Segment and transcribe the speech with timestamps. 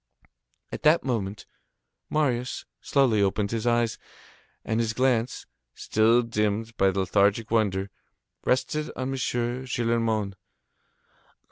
[0.71, 1.45] At that moment,
[2.09, 3.99] Marius slowly opened his eyes,
[4.65, 7.91] and his glance, still dimmed by lethargic wonder,
[8.43, 9.15] rested on M.
[9.15, 10.33] Gillenormand.